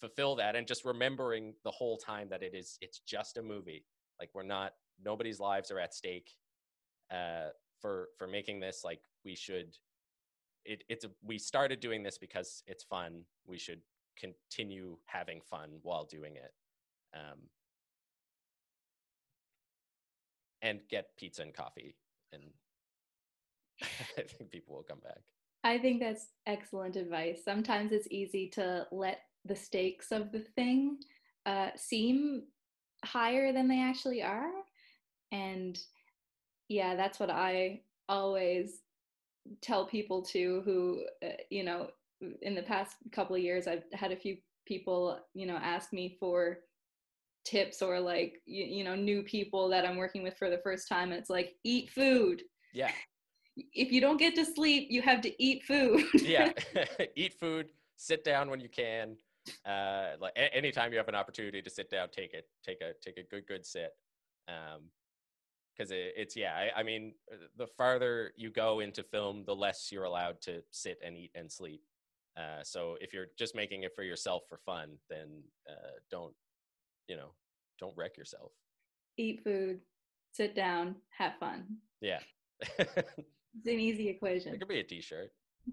[0.00, 3.84] fulfill that and just remembering the whole time that it is it's just a movie
[4.18, 6.30] like we're not nobody's lives are at stake
[7.10, 7.48] uh
[7.80, 8.82] for for making this.
[8.84, 9.76] Like we should
[10.64, 13.24] it, it's a, we started doing this because it's fun.
[13.46, 13.80] We should
[14.18, 16.52] continue having fun while doing it
[17.14, 17.38] um
[20.60, 21.96] and get pizza and coffee
[22.32, 22.42] and
[24.18, 25.22] i think people will come back.
[25.64, 27.40] I think that's excellent advice.
[27.44, 30.98] Sometimes it's easy to let the stakes of the thing
[31.46, 32.42] uh, seem
[33.04, 34.50] higher than they actually are.
[35.30, 35.78] And
[36.68, 38.80] yeah, that's what I always
[39.60, 41.88] tell people to who, uh, you know,
[42.42, 44.36] in the past couple of years, I've had a few
[44.66, 46.58] people, you know, ask me for
[47.44, 50.88] tips or like, you, you know, new people that I'm working with for the first
[50.88, 51.10] time.
[51.10, 52.42] And it's like, eat food.
[52.72, 52.92] Yeah
[53.56, 56.04] if you don't get to sleep, you have to eat food.
[56.14, 56.52] yeah,
[57.16, 57.70] eat food.
[57.96, 59.16] Sit down when you can.
[59.66, 62.46] Uh, like a- anytime you have an opportunity to sit down, take it.
[62.64, 63.90] Take a take a good good sit.
[64.48, 64.90] Um,
[65.76, 66.54] because it, it's yeah.
[66.54, 70.62] I, I mean, uh, the farther you go into film, the less you're allowed to
[70.70, 71.82] sit and eat and sleep.
[72.36, 76.34] Uh, so if you're just making it for yourself for fun, then uh, don't,
[77.08, 77.32] you know,
[77.78, 78.52] don't wreck yourself.
[79.16, 79.80] Eat food,
[80.32, 81.64] sit down, have fun.
[82.00, 82.20] Yeah.
[83.54, 84.54] It's an easy equation.
[84.54, 85.30] It could be a t-shirt.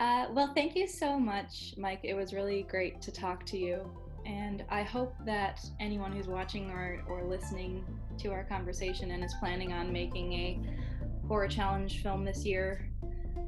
[0.00, 2.00] uh, well, thank you so much, Mike.
[2.02, 3.90] It was really great to talk to you.
[4.26, 7.84] And I hope that anyone who's watching or, or listening
[8.18, 10.60] to our conversation and is planning on making a
[11.28, 12.90] horror challenge film this year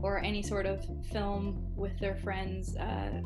[0.00, 3.20] or any sort of film with their friends uh,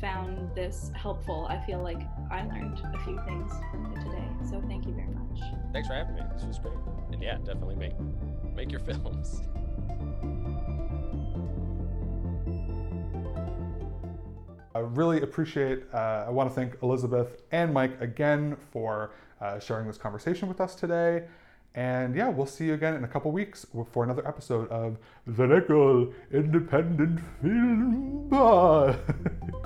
[0.00, 1.46] found this helpful.
[1.50, 2.00] I feel like
[2.30, 4.28] I learned a few things from you today.
[4.48, 5.40] So thank you very much.
[5.72, 6.22] Thanks for having me.
[6.34, 6.74] This was great.
[7.12, 7.94] And yeah, definitely make
[8.54, 9.42] make your films.
[14.76, 19.86] I really appreciate, uh, I want to thank Elizabeth and Mike again for uh, sharing
[19.86, 21.24] this conversation with us today.
[21.74, 25.46] And yeah, we'll see you again in a couple weeks for another episode of the
[25.46, 29.56] Nickel Independent Film Podcast.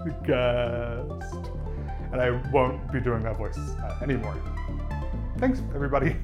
[2.12, 4.36] And I won't be doing that voice uh, anymore.
[5.38, 6.14] Thanks, everybody.